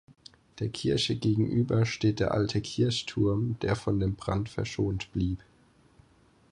Der 0.57 0.69
Kirche 0.69 1.15
gegenüber 1.15 1.85
steht 1.85 2.19
der 2.19 2.33
alte 2.33 2.59
Kirchturm, 2.59 3.57
der 3.61 3.75
von 3.75 3.99
dem 3.99 4.15
Brand 4.15 4.49
verschont 4.49 5.11
blieb. 5.11 5.37